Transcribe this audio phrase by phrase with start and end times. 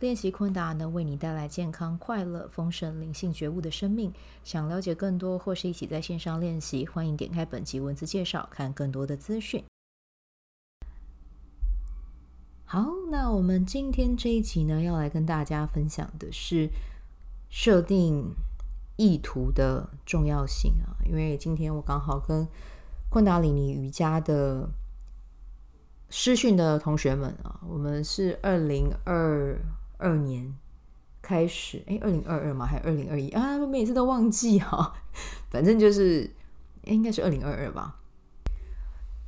[0.00, 4.12] 练习昆达能为你带来健康、快乐、丰盛、灵性觉悟的生命。
[4.42, 9.64] 想了解更多或是一起在线上练习，欢迎点开本集文字介绍，看更多的资讯。
[12.64, 16.68] 好，那我们今天这一集呢，要来跟大家分享的是
[17.48, 18.34] 设定
[18.96, 20.98] 意图的重要性啊。
[21.06, 22.46] 因为今天我刚好跟
[23.08, 24.68] 昆达里尼瑜伽的
[26.10, 29.56] 师训的同学们啊，我们是二零二。
[30.04, 30.54] 二年
[31.22, 32.66] 开始，哎，二零二二吗？
[32.66, 33.56] 还是二零二一啊？
[33.56, 34.92] 我每次都忘记哈。
[35.48, 36.30] 反正就是，
[36.84, 37.98] 应该是二零二二吧。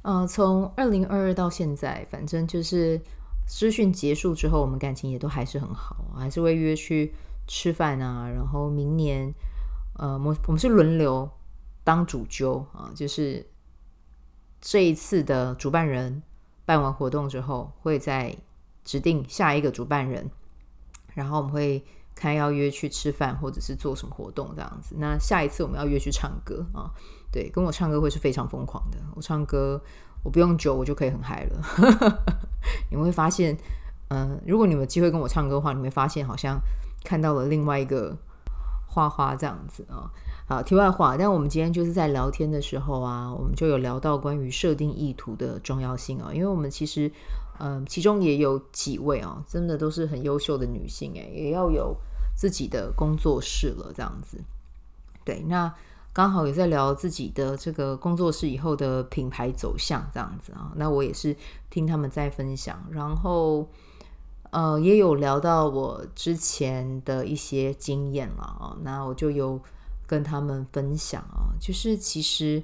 [0.03, 3.01] 呃，从二零二二到现在，反正就是
[3.47, 7.15] 资讯结束之后，我们感情也都还是很好，还是会约去
[7.47, 8.29] 吃饭啊。
[8.29, 9.33] 然后明年，
[9.95, 11.29] 呃，我我们是轮流
[11.83, 13.47] 当主揪啊，就是
[14.61, 16.23] 这一次的主办人
[16.65, 18.37] 办完活动之后，会再
[18.85, 20.31] 指定下一个主办人。
[21.17, 21.83] 然后我们会
[22.15, 24.95] 看要约去吃饭，或者是做什么活动这样子。
[24.99, 26.93] 那下一次我们要约去唱歌啊，
[27.33, 28.99] 对，跟我唱歌会是非常疯狂的。
[29.15, 29.81] 我唱歌
[30.23, 32.23] 我不用酒，我就可以很嗨了。
[32.91, 33.57] 你会发现，
[34.09, 36.61] 嗯、如果你有机会跟我唱歌的话，你会发现好像
[37.03, 38.15] 看到了另外一个
[38.87, 40.13] 花花这样子啊。
[40.47, 47.11] 好，题外话，但我们今天就是在聊天的时候啊，我们就有聊到关于设定意图的重要性啊，因为我们其实。
[47.59, 51.97] 嗯，其中也有几位啊，真的都是很优秀的女性诶，也要有
[52.37, 54.39] 自己的工作室了，这样子。
[55.25, 55.75] 对，那
[56.13, 60.73] 刚好也在聊自己的这个工作室以后的品牌走向，这样子啊。
[60.77, 61.37] 那我也是
[61.71, 63.69] 听他们在分享，然后
[64.51, 68.77] 呃，也有聊到我之前的一些经验了啊。
[68.83, 69.61] 那我就有
[70.07, 72.63] 跟他们分享啊，就是其实。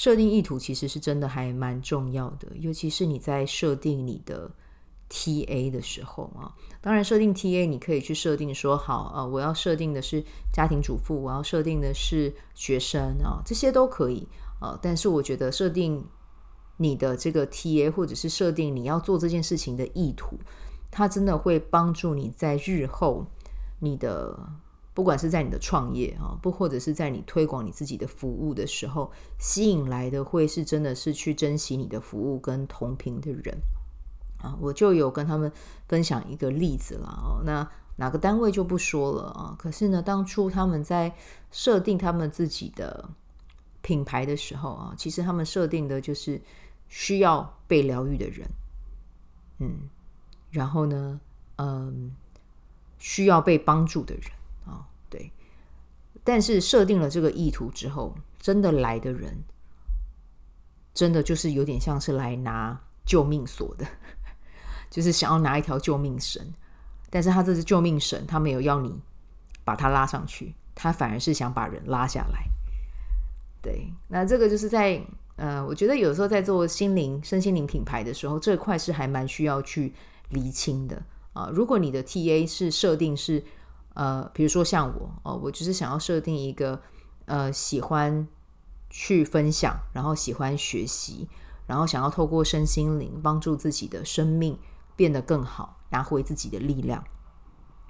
[0.00, 4.50] 设定意图其实是真的还蛮重要的，尤其是你在设定你的
[5.10, 6.56] TA 的时候啊。
[6.80, 14.26] 当然，设定 TA 你可以去设定说好，呃，我要设定的是家庭主妇，我要设定的是学生啊，这些都可以
[14.58, 14.78] 啊。
[14.80, 16.02] 但是我觉得设定
[16.78, 20.38] 你的这个 TA，或者是设定你要做这件事情的意图，
[20.90, 23.26] 它真的会帮助你在日后
[23.80, 24.34] 你的。
[24.92, 33.56] 不管是在你的创业啊，不或者是在你推广你自己的服务的时候，吸引来的会是真的是去珍惜你的服务跟同频的人
[34.38, 34.58] 啊。
[34.60, 35.50] 我就有跟他们
[35.88, 39.54] 分享一个例子了哦，那哪个单位就不说了啊。
[39.58, 41.14] 可是呢，当初他们在
[41.52, 43.08] 设定他们自己的
[43.82, 46.42] 品牌的时候啊，其实他们设定的就是
[46.88, 48.50] 需要被疗愈的人，
[49.60, 49.88] 嗯，
[50.50, 51.20] 然后呢，
[51.56, 52.14] 嗯，
[52.98, 54.24] 需要被帮助的人。
[54.64, 55.32] 哦对，
[56.22, 59.42] 但是设定了这个意图之后，真的来的人，
[60.94, 63.84] 真的就是有点像是来拿救命索的，
[64.88, 66.52] 就是想要拿一条救命绳。
[67.10, 69.00] 但是他这是救命绳，他没有要你
[69.64, 72.44] 把他拉上去，他反而是想把人拉下来。
[73.60, 75.04] 对，那这个就是在
[75.34, 79.92] 呃，我觉得有时候在做心灵、身心灵品牌的时候，这块是还蛮需要去
[80.28, 83.44] 厘清的啊、如果你的 TA 是设定是。
[84.00, 86.80] 呃，比如说像我哦，我就是想要设定一个
[87.26, 88.26] 呃，喜欢
[88.88, 91.28] 去分享，然后喜欢学习，
[91.66, 94.58] 然后想要透过身心灵帮助自己的生命
[94.96, 97.04] 变得更好，拿回自己的力量，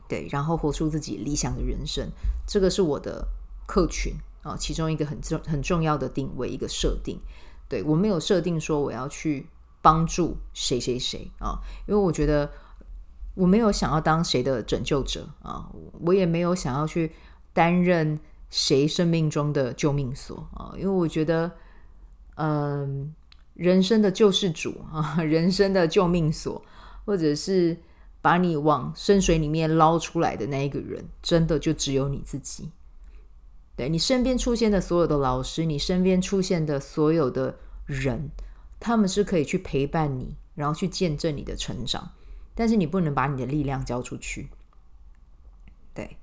[0.08, 2.10] 对，然后活出自己理想的人生。
[2.44, 3.28] 这个是我的
[3.68, 7.20] 客群啊，其中一个很重很重要的定位，一个设定。
[7.68, 9.48] 对，我没有设定说我要去
[9.80, 12.50] 帮助谁谁谁啊，因为我觉得。
[13.34, 17.12] 我没有想要当谁的拯救者啊，我也没有想要去
[17.52, 18.18] 担任
[18.50, 21.50] 谁生命中的救命所啊，因为我觉得，
[22.34, 23.14] 嗯、
[23.54, 26.62] 人生的救世主啊，人生的救命所，
[27.04, 27.76] 或者是
[28.20, 32.70] 把你往深水里面捞出来的那一个人，真的就只有你自己。
[33.76, 37.56] 对，你身边出现的所有的老师，你身边出现的所有的
[37.86, 38.30] 人，
[38.78, 42.10] 他们是可以去陪伴你，然后去见证你的成长。
[42.60, 44.50] 但是你不能把你的力量交出去，
[45.94, 46.18] 对。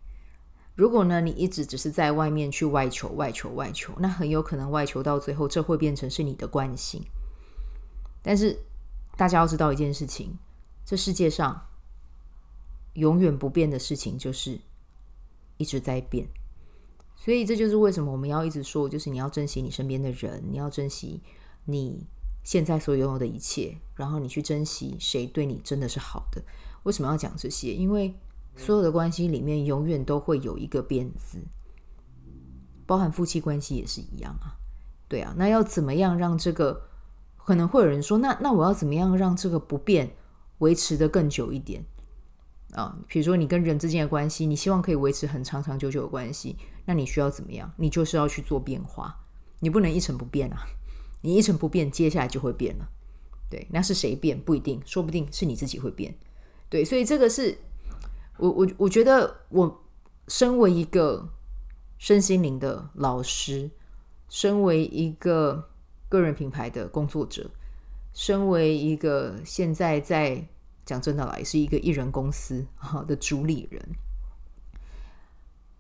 [0.76, 7.04] 如果呢，你一直只是在外面去外求、外求、外求，那很有可能外求到最后，这会变成是你的惯性。
[8.22, 8.56] 但是
[9.16, 10.38] 大家要知道一件事情：
[10.86, 11.60] 这世界上
[12.94, 14.60] 永远不变的事情就是
[15.58, 16.28] 一直在变。
[17.16, 21.20] 所以这就是为什么我们要一直说，就是你要珍惜你身边的人，你要珍惜
[21.66, 22.06] 你
[22.48, 26.42] 现在所拥有的一切，然后你去珍惜谁对你真的是好的。
[26.84, 27.74] 为什么要讲这些？
[27.74, 28.16] 因为
[28.56, 31.40] 所有的关系里面永远都会有一个变字，
[32.86, 34.56] 包含夫妻关系也是一样啊。
[35.10, 36.84] 对啊，那要怎么样让这个？
[37.36, 40.16] 可能会有人说，那那我要怎么样让这个不变
[40.60, 41.84] 维持得更久一点
[42.72, 42.98] 啊？
[43.10, 46.56] 比如说你跟人之间的关系，你希望可以维持很长长久久的关系，
[46.86, 47.70] 那你需要怎么样？
[47.76, 49.14] 你就是要去做变化，
[49.60, 50.66] 你不能一成不变啊！
[51.22, 52.90] 你一成不变，接下来就会变了。
[53.50, 56.18] 对，那是谁变不一定，说不定是你自己会变。
[56.70, 57.58] 对，所以这个是
[58.38, 59.84] 我我我觉得，我
[60.28, 61.30] 身为一个
[61.98, 63.70] 身心灵的老师，
[64.30, 65.70] 身为一个。
[66.10, 67.52] 个人品牌的工作者，
[68.14, 70.48] 身为一个现在在
[70.86, 73.86] 讲真的来是一个艺人公司哈的主理人，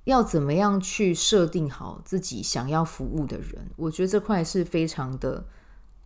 [0.07, 3.69] 要怎么样去设定好自己想要服务的人？
[3.75, 5.45] 我觉得这块是非常的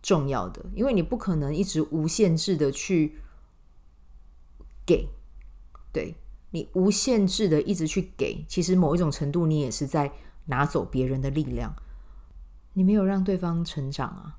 [0.02, 3.18] 重要的，因为你不可能一直无限制的去
[4.84, 5.08] 给，
[5.92, 6.16] 对，
[6.50, 10.12] 你无限制的一直去给，其实某一种程度你也是在
[10.46, 11.72] 拿走别人的力量。
[12.72, 14.38] 你没有让对方成长啊，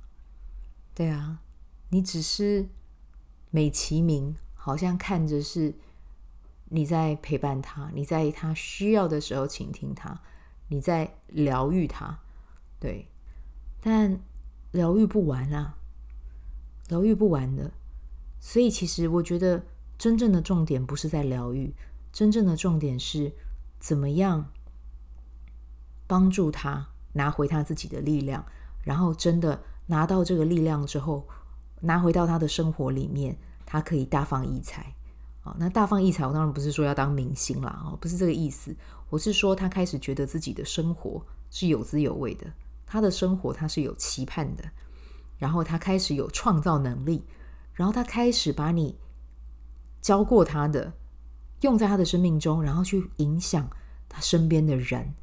[0.94, 1.40] 对啊，
[1.88, 2.68] 你只是
[3.50, 5.74] 美其名，好像看着是
[6.74, 10.20] 你在陪伴他，你在他需要的时候倾听他，
[10.70, 12.18] 你在疗愈他，
[12.80, 13.08] 对，
[13.80, 14.20] 但
[14.72, 15.78] 疗愈不完啊，
[16.90, 17.72] 疗愈不完的，
[18.40, 19.64] 所以其实我觉得
[20.00, 21.76] 真正的重点不是在疗愈，
[22.12, 23.32] 真正的重点是
[23.80, 24.52] 怎么样
[26.08, 26.90] 帮助他。
[27.16, 28.44] 拿回他自己的力量，
[28.82, 31.28] 然后真的拿到这个力量之后，
[31.82, 33.38] 拿回到他的生活里面，
[33.68, 34.96] 他可以大放异彩。
[35.44, 38.76] 啊，那大放异彩，我当然不是说要当明星啦，哦，不是这个意思。
[39.10, 42.48] 我是说，他开始觉得自己的生活是有滋有味的，
[42.86, 44.64] 他的生活他是有期盼的，
[45.38, 47.26] 然后他开始有创造能力，
[47.74, 48.98] 然后他开始把你
[50.02, 50.94] 教过他的
[51.62, 53.70] 用在他的生命中，然后去影响
[54.08, 55.14] 他身边的人。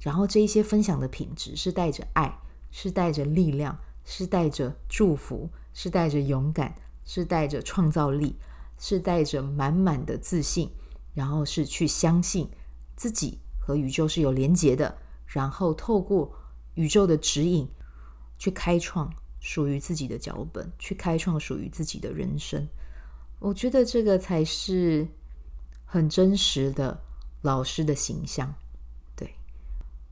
[0.00, 2.38] 然后这一些分享的品质是带着爱，
[2.70, 6.74] 是带着力量，是带着祝福，是带着勇敢，
[7.04, 8.36] 是带着创造力，
[8.78, 10.70] 是带着满满的自信，
[11.14, 12.48] 然后是去相信
[12.94, 14.96] 自己和宇宙是有连结的，
[15.26, 16.32] 然后透过
[16.74, 17.68] 宇宙的指引
[18.38, 22.66] 去开创属于自己的脚本，去开创属于自己的人生。
[23.38, 25.06] 我觉得这个才是
[25.84, 27.02] 很真实的
[27.42, 28.54] 老师的形象。
[29.14, 29.34] 对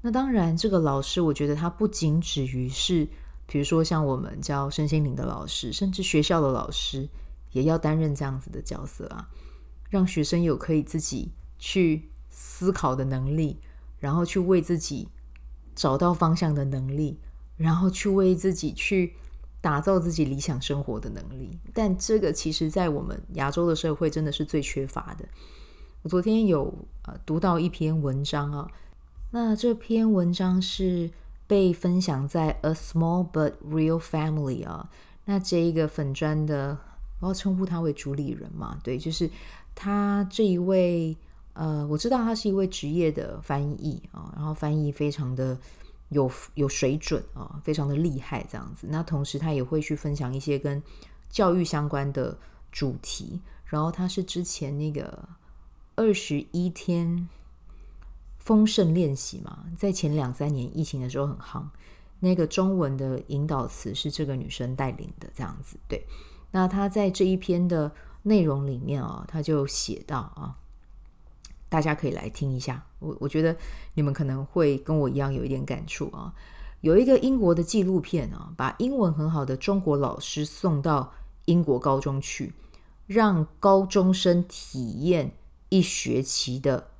[0.02, 3.08] 那当然，这个老师，我觉得他不仅止于是，
[3.46, 7.08] 比如说像我们教身心灵的老师，甚至学校的老师
[7.54, 9.30] 也要担任这样子的角色啊，
[9.88, 13.58] 让学生有可以自己去思考的能力，
[13.98, 15.08] 然后去为自己
[15.74, 17.18] 找到方向的能力，
[17.56, 19.14] 然后去为自己去
[19.60, 21.58] 打造自己理想生活的能力。
[21.72, 25.24] 但这个其实，在我们亚洲的社会，真的是最缺乏的。
[26.02, 28.70] 我昨天有呃读到一篇文章啊。
[29.30, 31.10] 那这篇文章是
[31.46, 34.90] 被分享在 A Small But Real Family 啊，
[35.24, 36.78] 那这一个粉砖的，
[37.20, 39.28] 我要称呼他为主理人嘛，对，就是
[39.74, 41.16] 他这一位，
[41.52, 45.58] 呃，我知道他是一位职业的翻译啊，然后翻译非常的
[46.08, 48.86] 有有水准啊，非常的厉害这样子。
[48.90, 50.82] 那同时他也会去分享一些跟
[51.30, 52.36] 教育相关的
[52.70, 55.28] 主题，然后他是之前那个
[55.94, 57.28] 二十一天。
[58.36, 61.64] 丰盛练习嘛，在前两三年疫情的时候很夯。
[62.20, 65.78] 那个中文的引导词是这个女生带领的，这样子。
[65.88, 66.04] 对，
[66.54, 67.90] 那他在这一篇的
[68.22, 70.54] 内容里面啊，他就写到啊，
[71.68, 72.86] 大家可以来听一下。
[73.00, 73.56] 我我觉得
[73.94, 76.32] 你们可能会跟我一样有一点感触啊。
[76.80, 81.12] 有一个英国的纪录片啊，把英文很好的中国老师送到
[81.46, 82.52] 英国高中去，
[83.08, 85.34] 让高中生体验
[85.70, 86.92] 一学期的。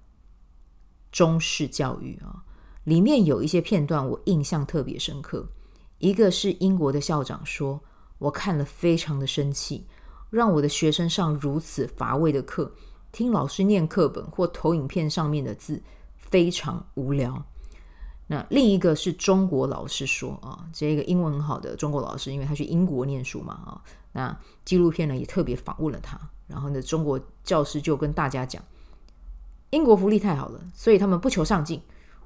[1.13, 2.43] 中式教育啊，
[2.83, 5.47] 里面有一些片段我印象特别深刻。
[5.99, 7.81] 一个是英国的校长说
[8.25, 9.87] ：“我看了非常的生气，
[10.31, 12.73] 让我的学生上如此乏味的课，
[13.13, 15.83] 听老师念课本或投影片上面的字，
[16.17, 17.45] 非常无聊。”
[18.27, 28.63] 那另一个是中国老师说：“啊，这个英文很好的中国老师，因为他去英国念书嘛，啊，那纪录片呢也特别访问了他，然后呢，中国教师就跟大家讲。”
[29.69, 31.83] 英国福利太好了，所以他们不求上进，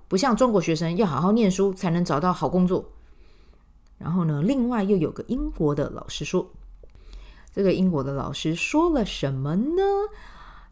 [0.07, 2.85] 不像中国学生要好好念书才能找到好工作。
[3.99, 6.51] 然后呢，另外又有个英国的老师说，
[7.53, 9.83] 这个英国的老师说了什么呢？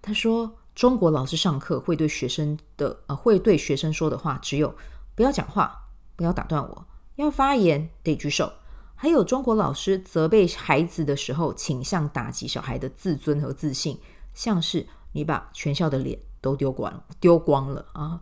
[0.00, 4.74] 他说，中国老师上课会对学生的呃会对学生说的话只有
[5.14, 8.52] 不要讲话，不要打断我，要发言得举手。
[8.94, 13.98] 还有中国老师责备孩子的时候，倾向打击小孩的自尊和自信，
[14.32, 18.20] 像是你把全校的脸都丢光，丢光了啊。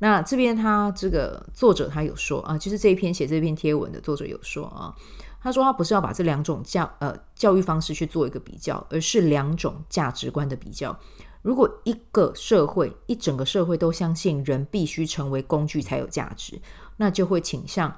[0.00, 4.92] 那这边他这个作者他有说啊，就是这一篇写这篇贴文的作者有说啊，
[5.40, 10.98] 他说他不是要把这两种教呃教育方式去做一个比较，而是两种价值观的比较。
[11.42, 16.60] 如果一个社会一整个社会都相信人必须成为工具才有价值，
[16.96, 17.94] 那就会倾向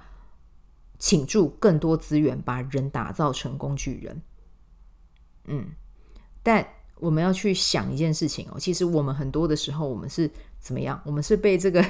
[0.98, 4.22] 倾注更多资源把人打造成工具人。
[5.46, 5.70] 嗯，
[6.42, 6.66] 但
[7.02, 10.30] 我们要去想一件事情哦，其实我们很多的时候我们是。
[10.62, 11.02] 怎么样？
[11.04, 11.84] 我们是被这个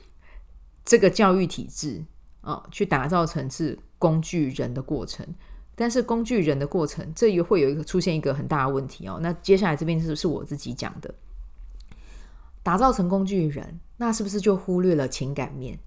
[0.84, 2.04] 这个教育体制
[2.42, 5.26] 啊、去打造成是工具人的过程。
[5.74, 9.18] 但是工具人的过程，这也会有一个出现一个很大的问题哦。
[9.22, 11.14] 那接下来这边是是我自己讲的，
[12.62, 15.78] 打造成工具人，那是不是就忽略了情感面，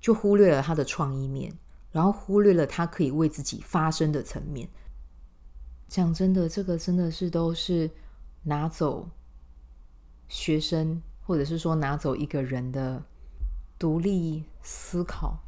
[0.00, 1.52] 就忽略了他的创意面，
[1.90, 4.68] 然后忽略了他可以为自己发声的层面？
[5.90, 7.90] 讲真的，这个真的是都是
[8.44, 9.06] 拿走
[10.28, 11.02] 学生。
[11.22, 13.00] 或者是说拿走一个人的
[13.78, 15.38] 独立思考，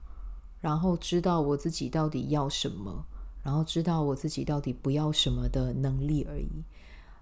[0.61, 3.05] 然后知道我自己到底要什么，
[3.43, 6.49] 然后知道我自己到底不要什么的能力而已。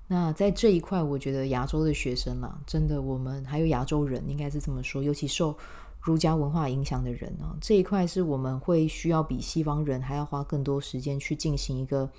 [0.08, 5.56] 那在这一块，我觉得亚洲的学生啊，真的，我们还有亚洲人，应该是这么说，尤其受
[5.98, 12.10] 儒家文化影响的人啊，这一块是我们会需要比西方人还要花更多时间去进行一个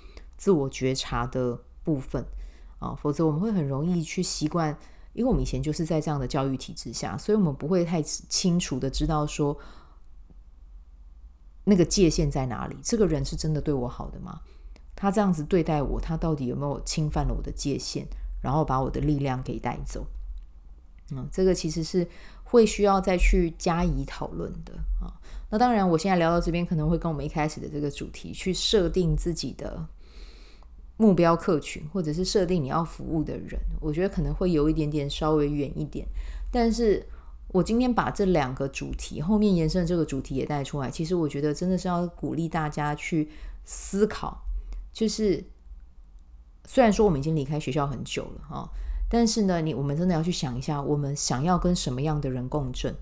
[0.41, 2.25] 自我觉察的部分
[2.79, 4.75] 啊，否则我们会很容易去习惯。
[5.13, 9.55] 因为我们以前就是在这样的教育体制下，所以我们不会太清楚的知道说
[11.65, 12.75] 那个界限在哪里。
[12.81, 14.41] 这个人是真的对我好的吗？
[14.95, 18.07] 他这样子对待我，他到底有没有侵犯了我的界限，
[18.41, 20.07] 然后把我的力量给带走？
[21.11, 22.07] 嗯，这个其实是
[22.43, 25.13] 会需要再去加以讨论的啊。
[25.51, 29.87] 那当然，我现在聊到这边，可能会跟我们一开始的这个主题去设定自己的。
[31.01, 36.07] 目标客群，或者是设定你要服务的人，我觉得可能会有一点点稍微远一点。
[36.51, 37.03] 但是
[37.47, 43.27] 我今天把这两个主题后面延伸的这个主题也带出来，其实我觉得真的是要鼓励大家去
[43.65, 44.43] 思考。
[44.93, 45.43] 就是
[46.67, 48.69] 虽然说我们已经离开学校很久了哈，
[49.09, 52.93] 但是呢，你我们真的要去想一下，我们想要跟什么样的人共振？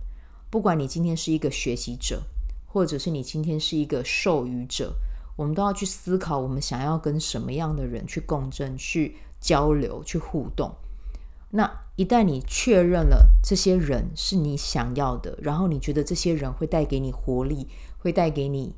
[0.49, 2.23] 不管你今天是一个学习者，
[2.65, 4.95] 或者是你今天是一个授予者。
[5.39, 10.75] 我们都要去思考，我们想要跟什么样的人去共振、去交流、去互动。
[11.51, 17.69] 那一旦你确认了这些人是你想要的，然后你觉得这些人会带给你活力，
[17.99, 18.75] 会带给你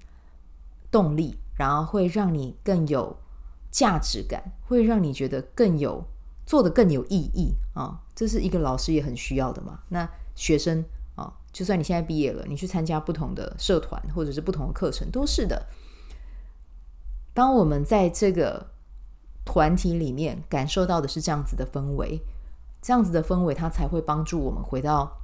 [0.91, 3.17] 动力，然后会让你更有
[3.71, 6.05] 价值感，会让你觉得更有
[6.45, 7.99] 做得更有意义啊！
[8.13, 9.79] 这是一个老师也很需要的嘛。
[9.89, 15.65] 那学生啊，就算你现在毕业了，你去参加不同的社团或者是不同的课程，都是的。
[17.33, 18.71] 当我们在这个
[19.45, 22.21] 团体里面感受到的是这样子的氛围，
[22.81, 25.19] 这样子的氛围，它才会帮助我们回到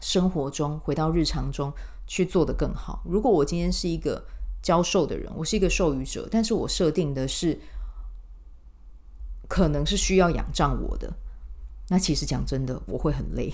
[0.00, 1.72] 生活中，回到日常中
[2.06, 3.02] 去做得更好。
[3.04, 4.24] 如果我今天是一个
[4.62, 7.60] 教授的人，我是一个授予者，但是我设定的是
[9.48, 11.12] 可能是需要仰仗我的，
[11.88, 13.52] 那其实讲真的，我会很累，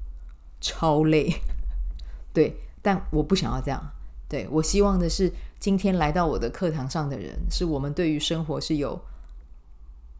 [0.60, 1.42] 超累。
[2.32, 3.92] 对，但我不想要这样。
[4.28, 5.32] 对，我希望的是，
[5.66, 9.00] 今天来到我的课堂上的人，是我们对于生活是有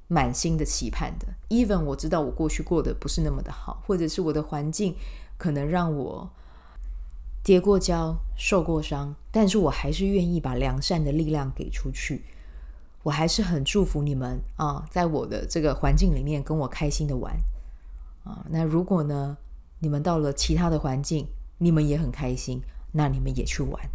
[0.08, 1.28] 满心的期盼的。
[1.50, 4.96] Even 我知道我过去过得不是那么的好，或者是我的环境
[5.38, 6.28] 可能让我
[7.44, 12.24] 跌过跤、受过伤，但是我还是愿意把良善的力量给出去。
[13.04, 17.32] 我还是很祝福你们啊，在我的这个环境里面跟我开心的玩
[18.24, 18.44] 啊。
[18.50, 19.38] 那如果呢，
[19.78, 22.60] 你们到了其他的环境，你们也很开心。
[22.90, 23.88] 那你们也去玩，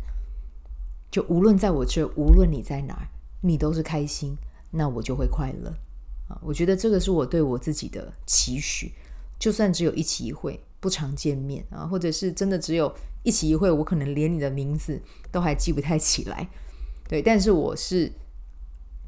[1.12, 3.10] 就无论在我这，无论你在哪，
[3.42, 4.38] 你都是开心，
[4.72, 5.70] 那我就会快乐
[6.30, 6.40] 啊！
[6.42, 8.94] 我觉得这个是我对我自己的期许。
[9.38, 15.02] 就算只有一期一会，不常见面啊，或者是真的只有一期一会，我可能连你的名字
[15.32, 16.48] 都还记不太起来，
[17.10, 18.12] 对，但是我是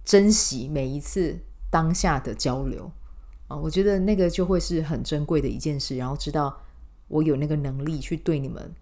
[0.04, 2.92] 珍惜每一次当下的交流
[3.48, 6.62] 啊，我觉得那个就会是很珍贵的一件事，然后知道
[7.08, 8.74] 我有那个能力去对你们。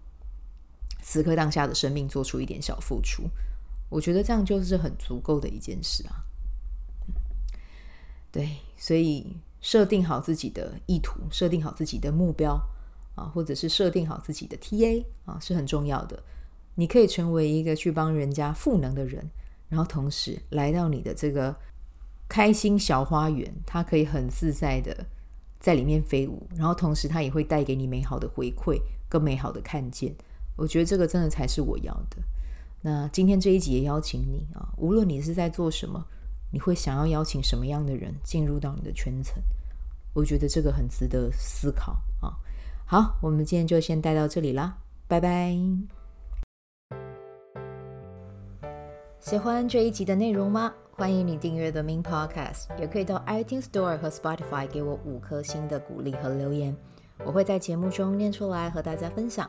[1.02, 3.24] 此刻当下的生命做出一点小付出，
[3.90, 6.24] 我觉得这样就是很足够的一件事啊。
[8.30, 12.54] 对，所以设定好自己的意图，设定好自己的目标
[13.14, 16.22] 啊，或者是设定好自己的 TA 啊，是很重要的。
[16.76, 19.28] 你可以成为一个去帮人家赋能的人，
[19.68, 21.54] 然后同时来到你的这个
[22.26, 25.04] 开心小花园，它可以很自在的
[25.60, 28.80] 在里面飞舞，然后同时它也会带给你美好的回馈
[29.10, 30.14] 跟美好的看见。
[30.56, 32.16] 我觉得这个真的才是我要的。
[32.80, 36.04] 那今天这一集也邀请你啊，无论你是在做什么，
[36.50, 39.42] 你会想要邀请什么样的人进入到你的圈层？
[40.14, 42.36] 我觉得这个很值得思考啊。
[42.84, 45.56] 好，我们今天就先带到这里啦，拜拜。
[49.20, 50.74] 喜欢这一集的内容吗？
[50.90, 56.76] 欢迎你订阅 The Min Podcast，也可以到 iTunes Store 和 Spotify 给我五颗星的鼓励和留言，
[57.24, 59.48] 我会在节目中念出来和大家分享。